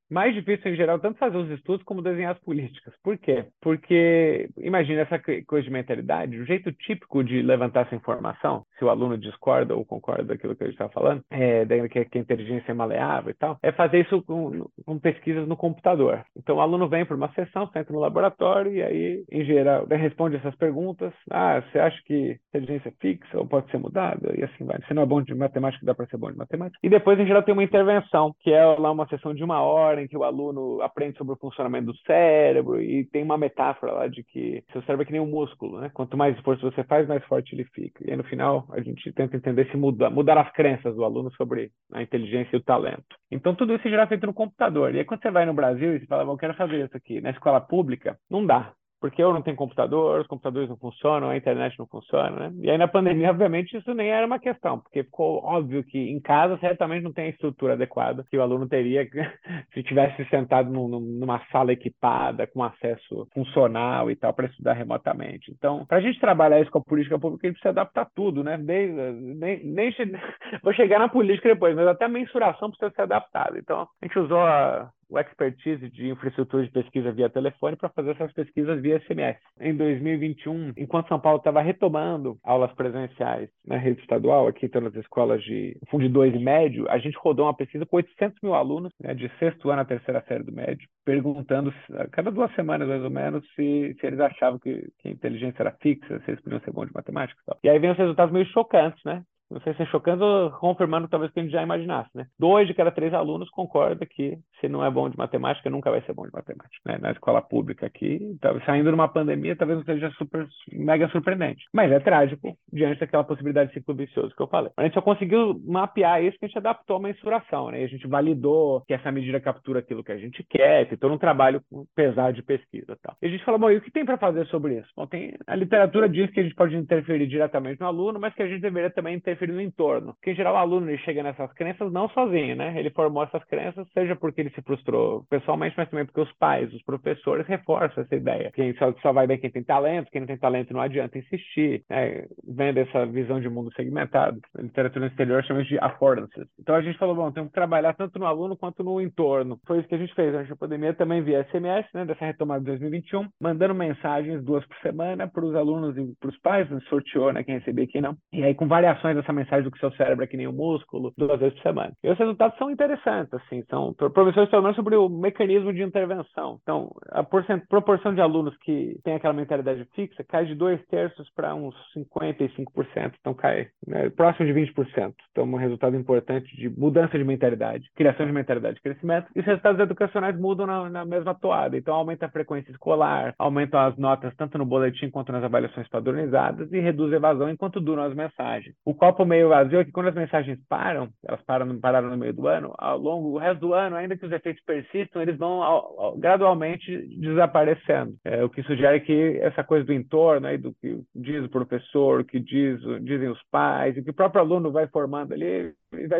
[0.10, 2.94] mais difícil em geral tanto fazer os estudos como desenhar as políticas.
[3.04, 3.46] Por quê?
[3.62, 8.90] Porque imagina essa coisa de mentalidade, o jeito típico de levantar essa informação, se o
[8.90, 12.72] aluno discorda ou concorda daquilo que a gente está falando, é, que, que a inteligência
[12.72, 16.24] é maleável e tal, é fazer isso com, com, pesquisas no computador.
[16.36, 20.36] Então o aluno vem para uma sessão, senta no laboratório e aí, em geral, responde
[20.38, 21.14] essas perguntas.
[21.30, 24.34] Ah, você acha que inteligência é fixa ou pode ser mudada?
[24.38, 24.80] E assim vai.
[24.88, 26.80] Se não é bom de matemática, dá para ser bom de matemática.
[26.84, 29.99] E depois, em geral, tem uma intervenção, que é lá uma sessão de uma hora
[30.02, 34.08] em que o aluno aprende sobre o funcionamento do cérebro e tem uma metáfora lá
[34.08, 35.90] de que seu cérebro é que nem um músculo, né?
[35.94, 38.04] Quanto mais esforço você faz, mais forte ele fica.
[38.06, 41.32] E aí, no final, a gente tenta entender se mudar, mudar as crenças do aluno
[41.36, 43.16] sobre a inteligência e o talento.
[43.32, 44.94] Então, tudo isso já é feito no computador.
[44.94, 47.22] E aí, quando você vai no Brasil e você fala, eu quero fazer isso aqui
[47.22, 51.38] na escola pública, não dá porque eu não tenho computador, os computadores não funcionam, a
[51.38, 52.52] internet não funciona, né?
[52.62, 56.20] E aí na pandemia, obviamente, isso nem era uma questão, porque ficou óbvio que em
[56.20, 59.08] casa certamente não tem a estrutura adequada que o aluno teria
[59.74, 65.52] se tivesse sentado num, numa sala equipada, com acesso funcional e tal, para estudar remotamente.
[65.52, 68.44] Então, para a gente trabalhar isso com a política pública, a gente precisa adaptar tudo,
[68.44, 68.58] né?
[68.58, 69.94] Desde, nem, nem,
[70.64, 73.58] vou chegar na política depois, mas até a mensuração precisa ser adaptada.
[73.58, 78.12] Então, a gente usou a o expertise de infraestrutura de pesquisa via telefone para fazer
[78.12, 79.38] essas pesquisas via SMS.
[79.60, 84.96] Em 2021, enquanto São Paulo estava retomando aulas presenciais na rede estadual, aqui estão as
[84.96, 88.94] escolas de fundo 2 e médio, a gente rodou uma pesquisa com 800 mil alunos,
[89.00, 93.04] né, de sexto ano à terceira série do médio, perguntando a cada duas semanas, mais
[93.04, 96.62] ou menos, se, se eles achavam que, que, a inteligência era fixa, se eles podiam
[96.62, 97.60] ser bons de matemática e tal.
[97.64, 99.24] E aí vem os resultados meio chocantes, né?
[99.50, 102.28] Não sei se é chocando ou confirmando talvez que a gente já imaginasse, né?
[102.38, 106.02] Dois de cada três alunos concorda que se não é bom de matemática, nunca vai
[106.02, 106.98] ser bom de matemática, né?
[107.00, 111.66] Na escola pública aqui, talvez saindo numa pandemia, talvez não seja super, mega surpreendente.
[111.74, 114.72] Mas é trágico diante daquela possibilidade de ciclo vicioso que eu falei.
[114.78, 117.82] A gente só conseguiu mapear isso que a gente adaptou à mensuração, né?
[117.82, 121.14] E a gente validou que essa medida captura aquilo que a gente quer, tem todo
[121.14, 121.62] um trabalho
[121.96, 123.16] pesado de pesquisa e tal.
[123.22, 124.90] E a gente falou, bom, e o que tem para fazer sobre isso?
[124.96, 128.44] Bom, tem, a literatura diz que a gente pode interferir diretamente no aluno, mas que
[128.44, 130.14] a gente deveria também interferir interferir no entorno.
[130.14, 132.78] Porque, em geral, o aluno chega nessas crenças não sozinho, né?
[132.78, 136.74] Ele formou essas crenças, seja porque ele se frustrou pessoalmente, mas também porque os pais,
[136.74, 138.52] os professores reforçam essa ideia.
[138.54, 141.84] Quem só, só vai bem quem tem talento, quem não tem talento não adianta insistir.
[141.90, 142.26] Né?
[142.48, 146.48] Vendo essa visão de mundo segmentado, a literatura exterior chama de affordances.
[146.60, 149.60] Então, a gente falou, bom, temos que trabalhar tanto no aluno quanto no entorno.
[149.66, 150.36] Foi isso que a gente fez.
[150.36, 155.28] A pandemia também via SMS, né, dessa retomada de 2021, mandando mensagens duas por semana
[155.28, 158.16] para os alunos e para os pais, sorteou, né, quem recebia e quem não.
[158.34, 160.52] E aí, com variações dessa essa mensagem do que seu cérebro é que nem um
[160.52, 161.94] músculo, duas vezes por semana.
[162.04, 166.60] E os resultados são interessantes, assim, são promissores pelo menos sobre o mecanismo de intervenção.
[166.62, 171.54] Então, a proporção de alunos que tem aquela mentalidade fixa cai de dois terços para
[171.54, 175.14] uns 55%, então cai né, próximo de 20%.
[175.32, 179.28] Então, um resultado importante de mudança de mentalidade, criação de mentalidade de crescimento.
[179.36, 181.78] E os resultados educacionais mudam na, na mesma toada.
[181.78, 186.72] Então, aumenta a frequência escolar, aumentam as notas tanto no boletim quanto nas avaliações padronizadas
[186.72, 188.76] e reduz a evasão enquanto duram as mensagens.
[188.86, 192.34] O copo meio vazio é que quando as mensagens param, elas param, pararam no meio
[192.34, 195.62] do ano, ao longo, o resto do ano, ainda que os efeitos persistam, eles vão
[195.62, 198.16] ao, ao, gradualmente desaparecendo.
[198.24, 202.22] É, o que sugere que essa coisa do entorno, aí, do que diz o professor,
[202.22, 205.74] o que diz, dizem os pais, e que o próprio aluno vai formando ali,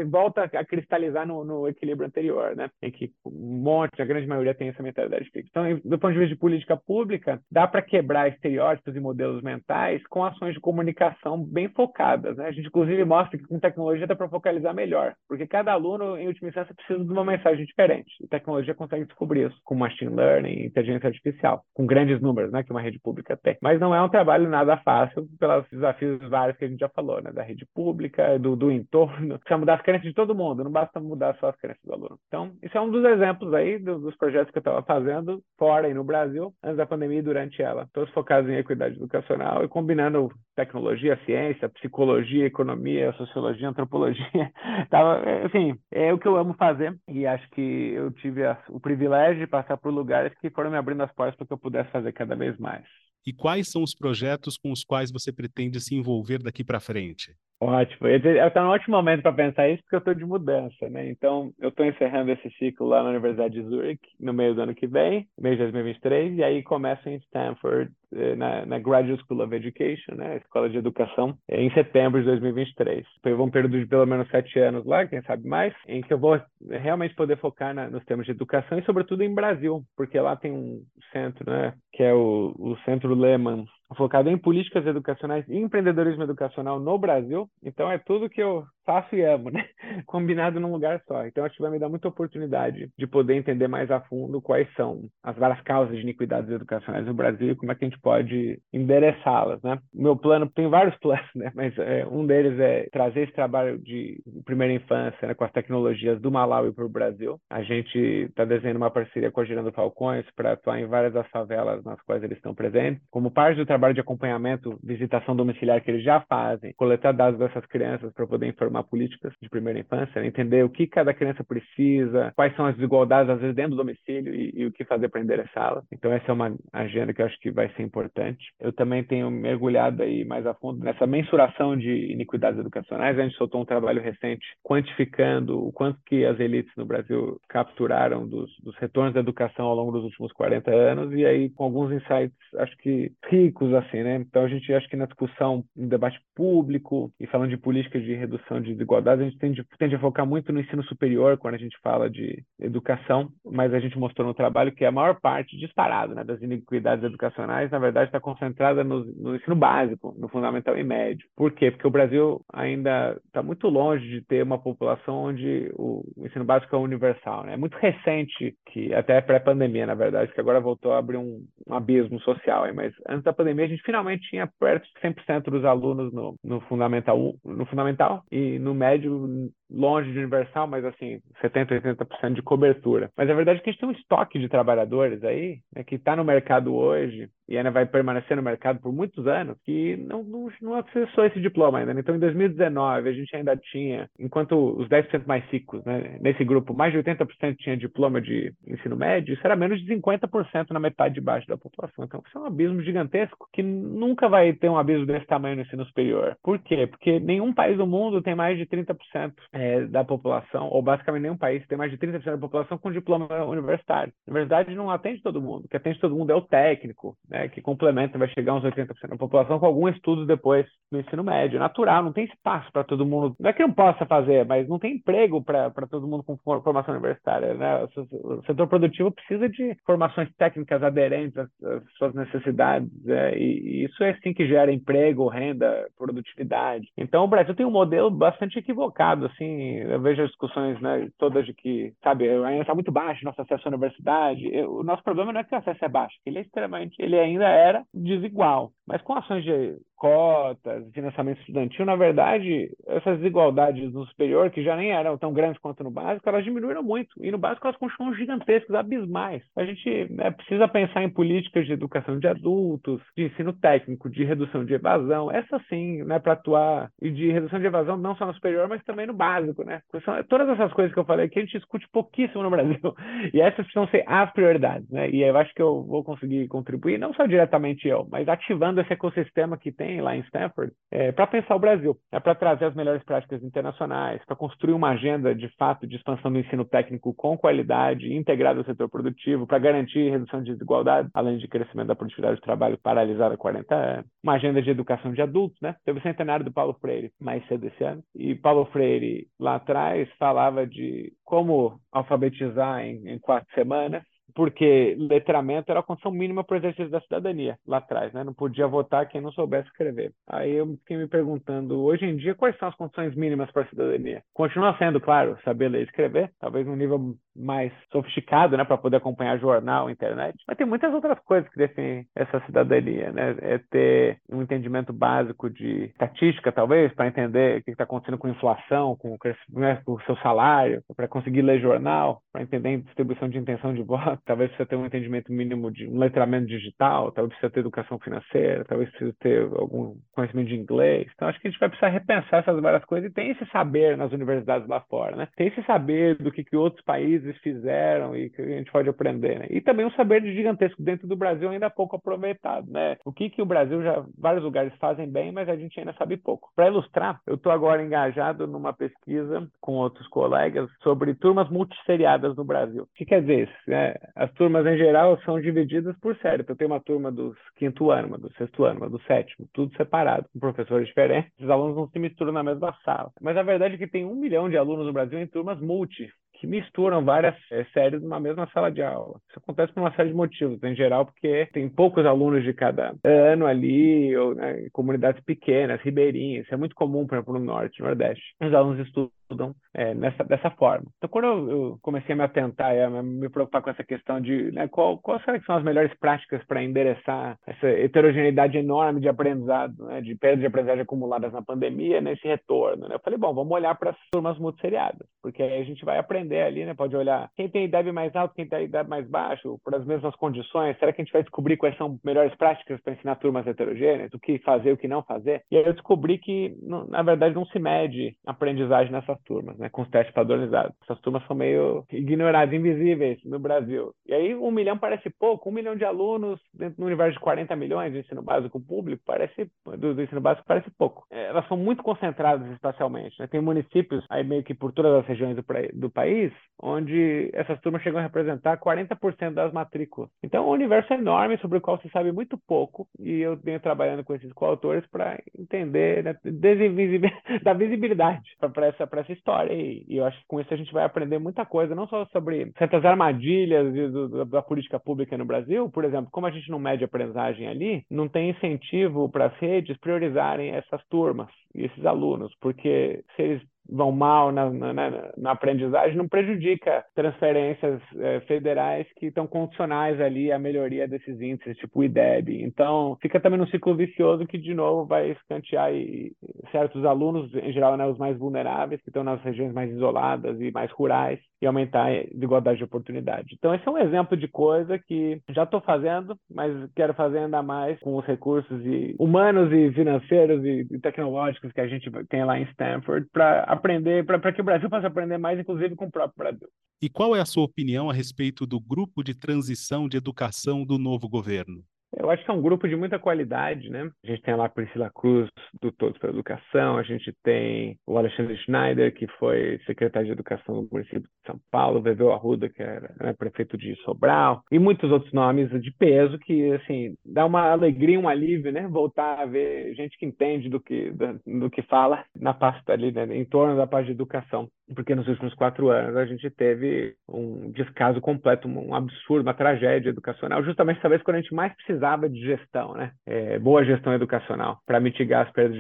[0.10, 2.70] volta a cristalizar no, no, equilíbrio anterior, né?
[2.82, 5.50] Em que um monte, a grande maioria tem essa mentalidade fixa.
[5.50, 10.02] Então, do ponto de vista de política pública, dá para quebrar estereótipos e modelos mentais
[10.08, 12.48] com ações de comunicação bem focadas, né?
[12.48, 16.28] A gente, inclusive, mostra que com tecnologia dá para focalizar melhor, porque cada aluno, em
[16.28, 18.12] última instância, precisa de uma mensagem diferente.
[18.22, 22.64] E tecnologia consegue descobrir isso com machine learning, inteligência artificial, com grandes números, né?
[22.64, 23.58] Que uma rede pública tem.
[23.62, 27.22] Mas não é um trabalho nada fácil pelos desafios vários que a gente já falou,
[27.22, 27.32] né?
[27.32, 31.36] Da rede pública, do, do entorno, mudar as crenças de todo mundo, não basta mudar
[31.40, 32.20] só as crenças do aluno.
[32.28, 35.90] Então, isso é um dos exemplos aí do, dos projetos que eu estava fazendo fora
[35.90, 37.88] e no Brasil, antes da pandemia e durante ela.
[37.94, 44.52] Todos focados em equidade educacional e combinando tecnologia, ciência, psicologia, economia, sociologia, antropologia.
[44.90, 48.80] Tava, assim, é o que eu amo fazer e acho que eu tive a, o
[48.80, 51.92] privilégio de passar por lugares que foram me abrindo as portas para que eu pudesse
[51.92, 52.86] fazer cada vez mais.
[53.26, 57.36] E quais são os projetos com os quais você pretende se envolver daqui para frente?
[57.62, 58.08] Ótimo.
[58.08, 61.10] Está um ótimo momento para pensar isso, porque eu estou de mudança, né?
[61.10, 64.74] Então, eu estou encerrando esse ciclo lá na Universidade de Zurich, no meio do ano
[64.74, 69.44] que vem, mês de 2023, e aí começo em Stanford, eh, na, na Graduate School
[69.44, 70.38] of Education, né?
[70.38, 73.06] Escola de Educação, eh, em setembro de 2023.
[73.22, 76.18] Foi um período de pelo menos sete anos lá, quem sabe mais, em que eu
[76.18, 80.34] vou realmente poder focar na, nos temas de educação e, sobretudo, em Brasil, porque lá
[80.38, 81.74] tem um centro, né?
[81.92, 87.50] Que é o, o Centro Lehman focado em políticas educacionais e empreendedorismo educacional no Brasil.
[87.64, 89.66] Então é tudo que eu faço e amo, né?
[90.06, 91.26] Combinado num lugar só.
[91.26, 94.68] Então acho que vai me dar muita oportunidade de poder entender mais a fundo quais
[94.74, 98.00] são as várias causas de iniquidades educacionais no Brasil e como é que a gente
[98.00, 99.78] pode endereçá-las, né?
[99.94, 101.52] Meu plano tem vários planos, né?
[101.54, 105.34] Mas é, um deles é trazer esse trabalho de primeira infância, né?
[105.34, 107.40] Com as tecnologias do Malawi para o Brasil.
[107.50, 111.28] A gente está desenhando uma parceria com a Girando Falcões para atuar em várias das
[111.30, 113.02] favelas nas quais eles estão presentes.
[113.12, 117.66] Como parte do trabalho de acompanhamento, visitação domiciliar que eles já fazem, coletar dados dessas
[117.66, 122.32] crianças para poder informar formar políticas de primeira infância, entender o que cada criança precisa,
[122.36, 125.22] quais são as desigualdades, às vezes, dentro do domicílio e, e o que fazer para
[125.22, 125.84] endereçá-las.
[125.92, 128.46] Então, essa é uma agenda que eu acho que vai ser importante.
[128.60, 133.18] Eu também tenho mergulhado aí mais a fundo nessa mensuração de iniquidades educacionais.
[133.18, 138.28] A gente soltou um trabalho recente quantificando o quanto que as elites no Brasil capturaram
[138.28, 141.92] dos, dos retornos da educação ao longo dos últimos 40 anos e aí com alguns
[141.92, 144.16] insights, acho que ricos, assim, né?
[144.16, 148.14] Então, a gente acho que na discussão, no debate público e falando de políticas de
[148.14, 151.56] redução de de desigualdade, a gente tende, tende a focar muito no ensino superior quando
[151.56, 155.58] a gente fala de educação, mas a gente mostrou no trabalho que a maior parte,
[155.58, 160.78] disparado, né, das iniquidades educacionais, na verdade, está concentrada no, no, ensino básico, no fundamental
[160.78, 161.28] e médio.
[161.36, 161.72] Por quê?
[161.72, 166.76] Porque o Brasil ainda está muito longe de ter uma população onde o, ensino básico
[166.76, 167.44] é universal.
[167.44, 167.54] Né?
[167.54, 171.74] É muito recente, que até pré-pandemia, na verdade, que agora voltou a abrir um, um
[171.74, 172.66] abismo social.
[172.74, 176.62] Mas antes da pandemia, a gente finalmente tinha perto de 100% dos alunos no, no
[176.62, 183.10] fundamental, no fundamental e no médio longe de universal, mas assim, 70%, 80% de cobertura.
[183.16, 185.96] Mas a verdade é que a gente tem um estoque de trabalhadores aí, né, que
[185.96, 190.24] está no mercado hoje e ainda vai permanecer no mercado por muitos anos, que não,
[190.24, 191.96] não, não acessou esse diploma ainda.
[191.96, 192.02] Né?
[192.02, 196.76] Então, em 2019, a gente ainda tinha, enquanto os 10% mais ricos, né, nesse grupo,
[196.76, 201.16] mais de 80% tinha diploma de ensino médio, isso era menos de 50% na metade
[201.16, 202.06] de baixo da população.
[202.06, 205.64] Então, isso é um abismo gigantesco que nunca vai ter um abismo desse tamanho no
[205.64, 206.38] ensino superior.
[206.44, 206.86] Por quê?
[206.86, 211.38] Porque nenhum país do mundo tem mais de 30% é, da população, ou basicamente nenhum
[211.38, 214.14] país tem mais de 30% da população com diploma universitário.
[214.26, 217.50] A universidade não atende todo mundo, o que atende todo mundo é o técnico, né,
[217.50, 221.60] que complementa, vai chegar uns 80% da população com algum estudo depois no ensino médio.
[221.60, 223.36] Natural, não tem espaço para todo mundo.
[223.38, 226.94] Não é que não possa fazer, mas não tem emprego para todo mundo com formação
[226.94, 227.54] universitária.
[227.54, 227.88] Né?
[228.12, 233.38] O setor produtivo precisa de formações técnicas aderentes às, às suas necessidades, né?
[233.38, 236.88] e, e isso é assim que gera emprego, renda, produtividade.
[236.98, 241.46] Então, o Brasil tem um modelo bastante equivocado, assim, eu vejo as discussões, né, todas
[241.46, 244.48] de que, sabe, ainda está muito baixo nosso acesso à universidade.
[244.54, 247.18] Eu, o nosso problema não é que o acesso é baixo, ele é extremamente, ele
[247.20, 248.72] ainda era desigual.
[248.90, 254.76] Mas com ações de cotas, financiamento estudantil, na verdade, essas desigualdades no superior, que já
[254.76, 257.14] nem eram tão grandes quanto no básico, elas diminuíram muito.
[257.24, 259.44] E no básico elas continuam gigantescas, abismais.
[259.56, 264.24] A gente né, precisa pensar em políticas de educação de adultos, de ensino técnico, de
[264.24, 268.26] redução de evasão, essa sim, né, para atuar, e de redução de evasão não só
[268.26, 269.82] no superior, mas também no básico, né?
[270.04, 272.80] São todas essas coisas que eu falei que a gente discute pouquíssimo no Brasil.
[273.34, 275.10] E essas precisam ser as prioridades, né?
[275.10, 278.94] E eu acho que eu vou conseguir contribuir, não só diretamente eu, mas ativando esse
[278.94, 282.76] ecossistema que tem lá em Stanford, é, para pensar o Brasil, é para trazer as
[282.76, 287.38] melhores práticas internacionais, para construir uma agenda de fato de expansão do ensino técnico com
[287.38, 292.36] qualidade, integrado ao setor produtivo, para garantir redução de desigualdade, além de crescimento da produtividade
[292.40, 295.76] do trabalho paralisada há 40 anos, uma agenda de educação de adultos, né?
[295.86, 300.10] Teve o centenário do Paulo Freire mais cedo esse ano, e Paulo Freire lá atrás
[300.18, 304.04] falava de como alfabetizar em, em quatro semanas,
[304.36, 308.24] porque letramento era a condição mínima para o exercício da cidadania lá atrás, né?
[308.24, 310.12] Não podia votar quem não soubesse escrever.
[310.28, 313.68] Aí eu fiquei me perguntando, hoje em dia, quais são as condições mínimas para a
[313.68, 314.22] cidadania?
[314.34, 318.98] Continua sendo, claro, saber ler e escrever, talvez num nível mais sofisticado, né, para poder
[318.98, 320.38] acompanhar jornal, internet.
[320.48, 323.36] Mas tem muitas outras coisas que definem essa cidadania, né?
[323.42, 328.28] É ter um entendimento básico de estatística, talvez, para entender o que está acontecendo com
[328.28, 332.78] inflação, com o, né, com o seu salário, para conseguir ler jornal, para entender a
[332.78, 334.19] distribuição de intenção de voto.
[334.26, 338.66] Talvez precisa ter um entendimento mínimo de um letramento digital, talvez precisa ter educação financeira,
[338.66, 341.08] talvez precisa ter algum conhecimento de inglês.
[341.14, 343.98] Então, acho que a gente vai precisar repensar essas várias coisas e tem esse saber
[343.98, 345.28] nas universidades lá fora, né?
[345.36, 349.40] Tem esse saber do que, que outros países fizeram e que a gente pode aprender,
[349.40, 349.48] né?
[349.50, 352.98] E também um saber gigantesco dentro do Brasil ainda pouco aproveitado, né?
[353.06, 356.18] O que que o Brasil já vários lugares fazem bem, mas a gente ainda sabe
[356.18, 356.50] pouco.
[356.56, 362.44] Para ilustrar, eu estou agora engajado numa pesquisa com outros colegas sobre turmas multisseriadas no
[362.44, 362.84] Brasil.
[362.84, 363.70] O que quer dizer isso?
[363.70, 363.96] Né?
[364.16, 366.42] As turmas em geral são divididas por série.
[366.42, 369.48] Então, eu tenho uma turma do quinto ano, uma do sexto ano, uma do sétimo,
[369.54, 371.32] tudo separado, com professores diferentes.
[371.40, 373.12] Os alunos não se misturam na mesma sala.
[373.22, 376.12] Mas a verdade é que tem um milhão de alunos no Brasil em turmas multi,
[376.40, 379.20] que misturam várias é, séries numa mesma sala de aula.
[379.30, 382.96] Isso acontece por uma série de motivos, em geral, porque tem poucos alunos de cada
[383.04, 386.46] ano ali, ou né, comunidades pequenas, ribeirinhas.
[386.46, 388.24] Isso é muito comum, por exemplo, no Norte, Nordeste.
[388.42, 390.88] Os alunos estudam estudam é, nessa, dessa forma.
[390.98, 394.20] Então, quando eu, eu, comecei a me atentar e a me preocupar com essa questão
[394.20, 399.86] de né, qual, quais são as melhores práticas para endereçar essa heterogeneidade enorme de aprendizado,
[399.86, 402.96] né, de perdas de aprendizagem acumuladas na pandemia, nesse retorno, né?
[402.96, 406.29] eu falei, bom, vamos olhar para as turmas multisseriadas, porque aí a gente vai aprender
[406.36, 406.74] ali, né?
[406.74, 410.16] pode olhar quem tem idade mais alta, quem tem idade mais baixa, por as mesmas
[410.16, 414.14] condições, será que a gente vai descobrir quais são melhores práticas para ensinar turmas heterogêneas,
[414.14, 415.44] o que fazer, o que não fazer?
[415.52, 416.56] E aí eu descobri que,
[416.90, 420.76] na verdade, não se mede aprendizagem nessas turmas, né, com os testes padronizados.
[420.84, 423.94] Essas turmas são meio ignoradas, invisíveis no Brasil.
[424.06, 427.56] E aí um milhão parece pouco, um milhão de alunos dentro do universo de 40
[427.56, 431.06] milhões de ensino básico público parece do, do ensino básico parece pouco.
[431.12, 433.16] É, elas são muito concentradas espacialmente.
[433.20, 433.28] Né?
[433.28, 436.19] Tem municípios aí meio que por todas as regiões do, do país
[436.62, 440.10] onde essas turmas chegam a representar 40% das matrículas.
[440.22, 443.60] Então, é um universo enorme sobre o qual se sabe muito pouco e eu venho
[443.60, 446.16] trabalhando com esses coautores para entender, né,
[447.44, 449.54] dar visibilidade para essa, essa história.
[449.54, 452.06] E, e, eu acho que com isso a gente vai aprender muita coisa, não só
[452.08, 456.60] sobre certas armadilhas do, da política pública no Brasil, por exemplo, como a gente não
[456.60, 462.34] mede aprendizagem ali, não tem incentivo para as redes priorizarem essas turmas e esses alunos,
[462.42, 464.74] porque se eles vão mal na, na,
[465.18, 471.58] na, aprendizagem não prejudica transferências é, federais que estão condicionais ali à melhoria desses índices,
[471.58, 472.44] tipo o IDEB.
[472.44, 476.12] Então, fica também num ciclo vicioso que, de novo, vai escantear e,
[476.52, 480.52] certos alunos, em geral, né, os mais vulneráveis, que estão nas regiões mais isoladas e
[480.52, 483.36] mais rurais, e aumentar a desigualdade de oportunidade.
[483.38, 487.42] Então, esse é um exemplo de coisa que já estou fazendo, mas quero fazer ainda
[487.42, 492.26] mais com os recursos e humanos e financeiros e, e tecnológicos que a gente tem
[492.26, 495.92] lá em Stanford para aprender, para que o Brasil possa aprender mais, inclusive com o
[495.92, 496.48] próprio Brasil.
[496.82, 500.78] E qual é a sua opinião a respeito do grupo de transição de educação do
[500.78, 501.64] novo governo?
[501.98, 503.90] Eu acho que é um grupo de muita qualidade, né?
[504.04, 505.30] A gente tem lá a Priscila Cruz,
[505.62, 510.64] do Todos pela Educação, a gente tem o Alexandre Schneider, que foi secretário de Educação
[510.64, 514.60] do município de São Paulo, o Veveu Arruda, que era né, prefeito de Sobral, e
[514.60, 518.68] muitos outros nomes de peso que, assim, dá uma alegria, um alívio, né?
[518.68, 520.92] Voltar a ver gente que entende do que,
[521.26, 523.06] do, que fala na pasta ali, né?
[523.16, 527.52] em torno da parte de educação porque nos últimos quatro anos a gente teve um
[527.52, 532.10] descaso completo, um absurdo, uma tragédia educacional, justamente talvez quando a gente mais precisava falava
[532.10, 532.92] de gestão, né?
[533.06, 535.58] É, boa gestão educacional para mitigar as perdas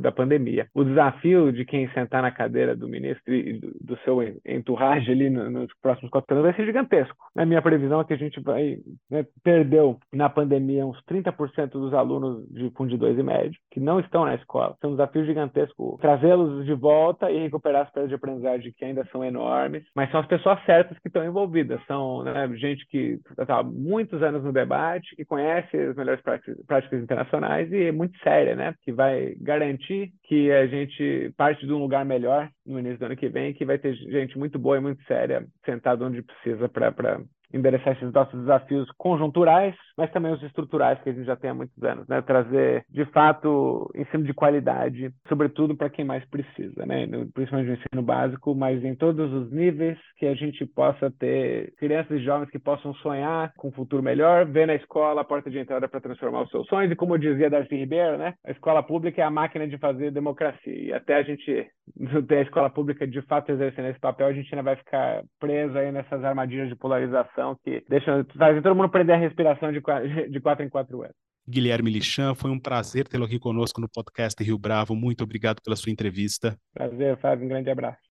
[0.00, 0.66] da pandemia.
[0.74, 5.30] O desafio de quem sentar na cadeira do ministro e do, do seu entourage ali
[5.30, 7.16] nos próximos quatro anos vai ser gigantesco.
[7.36, 8.78] A minha previsão é que a gente vai
[9.10, 14.00] né, perdeu na pandemia uns 30% dos alunos de fundo de e médio que não
[14.00, 14.76] estão na escola.
[14.82, 19.04] É um desafio gigantesco trazê-los de volta e recuperar as perdas de aprendizagem que ainda
[19.12, 21.80] são enormes, mas são as pessoas certas que estão envolvidas.
[21.86, 26.56] São né, gente que está há muitos anos no debate, que conhece as melhores práticas,
[26.66, 28.74] práticas internacionais e é muito séria, né?
[28.82, 33.16] Que vai garantir que a gente parte de um lugar melhor no início do ano
[33.16, 37.20] que vem, que vai ter gente muito boa e muito séria sentada onde precisa para
[37.52, 41.54] endereçar esses nossos desafios conjunturais, mas também os estruturais que a gente já tem há
[41.54, 42.22] muitos anos, né?
[42.22, 47.06] Trazer, de fato, ensino de qualidade, sobretudo para quem mais precisa, né?
[47.34, 52.18] Principalmente no ensino básico, mas em todos os níveis, que a gente possa ter crianças
[52.18, 55.58] e jovens que possam sonhar com um futuro melhor, ver na escola a porta de
[55.58, 58.34] entrada para transformar os seus sonhos, e como dizia Darcy Ribeiro, né?
[58.44, 61.66] A escola pública é a máquina de fazer democracia, e até a gente
[62.28, 65.76] ter a escola pública de fato exercendo esse papel, a gente ainda vai ficar preso
[65.76, 70.08] aí nessas armadilhas de polarização que deixam fazem todo mundo prender a respiração de quatro,
[70.30, 71.14] de quatro em quatro anos.
[71.48, 74.94] Guilherme Lichan, foi um prazer tê-lo aqui conosco no podcast Rio Bravo.
[74.94, 76.56] Muito obrigado pela sua entrevista.
[76.72, 77.46] Prazer, Fábio.
[77.46, 78.09] Um grande abraço.